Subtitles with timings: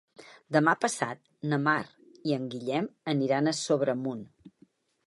[0.55, 1.21] Demà passat
[1.51, 1.77] na Mar
[2.31, 4.27] i en Guillem aniran a Sobremunt.